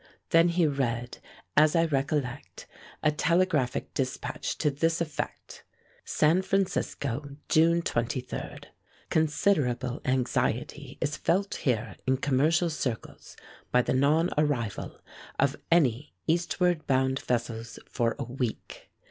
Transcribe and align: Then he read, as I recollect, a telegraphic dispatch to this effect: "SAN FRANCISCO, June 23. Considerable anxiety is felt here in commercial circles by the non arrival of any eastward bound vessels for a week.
Then 0.31 0.49
he 0.49 0.65
read, 0.65 1.19
as 1.55 1.75
I 1.75 1.85
recollect, 1.85 2.65
a 3.03 3.11
telegraphic 3.11 3.93
dispatch 3.93 4.57
to 4.57 4.71
this 4.71 4.99
effect: 4.99 5.63
"SAN 6.05 6.41
FRANCISCO, 6.41 7.35
June 7.49 7.83
23. 7.83 8.39
Considerable 9.11 10.01
anxiety 10.05 10.97
is 11.01 11.17
felt 11.17 11.53
here 11.53 11.97
in 12.07 12.17
commercial 12.17 12.71
circles 12.71 13.37
by 13.71 13.83
the 13.83 13.93
non 13.93 14.31
arrival 14.39 14.99
of 15.37 15.55
any 15.69 16.15
eastward 16.25 16.87
bound 16.87 17.19
vessels 17.19 17.77
for 17.87 18.15
a 18.17 18.23
week. 18.23 18.89